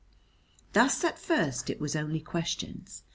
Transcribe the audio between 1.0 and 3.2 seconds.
at first it was only questions.